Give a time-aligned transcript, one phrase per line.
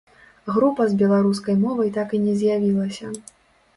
[0.53, 3.15] Група з беларускай мовай так і не з'явілася.